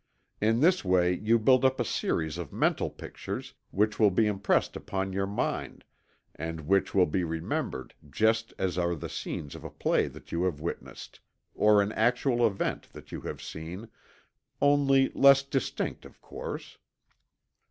[0.41, 4.75] In this way you build up a series of mental pictures, which will be impressed
[4.75, 5.83] upon your mind,
[6.33, 10.45] and which will be remembered just as are the scenes of a play that you
[10.45, 11.19] have witnessed,
[11.53, 13.89] or an actual event that you have seen,
[14.59, 16.79] only less distinct of course.